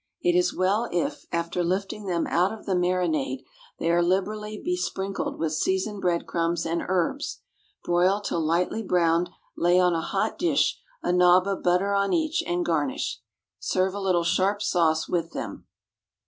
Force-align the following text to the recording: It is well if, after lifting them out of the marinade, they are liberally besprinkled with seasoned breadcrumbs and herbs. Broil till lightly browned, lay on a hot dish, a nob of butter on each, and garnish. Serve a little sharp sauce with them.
It 0.23 0.35
is 0.35 0.51
well 0.51 0.89
if, 0.91 1.27
after 1.31 1.63
lifting 1.63 2.07
them 2.07 2.25
out 2.25 2.51
of 2.51 2.65
the 2.65 2.73
marinade, 2.73 3.43
they 3.77 3.91
are 3.91 4.01
liberally 4.01 4.57
besprinkled 4.57 5.37
with 5.37 5.53
seasoned 5.53 6.01
breadcrumbs 6.01 6.65
and 6.65 6.81
herbs. 6.87 7.41
Broil 7.83 8.19
till 8.19 8.41
lightly 8.43 8.81
browned, 8.81 9.29
lay 9.55 9.79
on 9.79 9.93
a 9.93 10.01
hot 10.01 10.39
dish, 10.39 10.81
a 11.03 11.13
nob 11.13 11.45
of 11.45 11.61
butter 11.61 11.93
on 11.93 12.13
each, 12.13 12.41
and 12.47 12.65
garnish. 12.65 13.19
Serve 13.59 13.93
a 13.93 13.99
little 14.01 14.23
sharp 14.23 14.63
sauce 14.63 15.07
with 15.07 15.33
them. 15.33 15.67